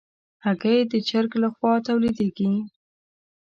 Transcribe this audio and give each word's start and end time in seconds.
هګۍ 0.45 0.79
د 0.91 0.93
چرګ 1.07 1.31
له 1.41 1.49
خوا 1.55 1.73
تولیدېږي. 1.87 2.51